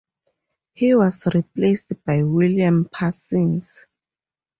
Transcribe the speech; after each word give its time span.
He 0.73 0.95
was 0.95 1.27
replaced 1.27 1.93
by 2.05 2.23
William 2.23 2.89
Parsons. 2.91 3.85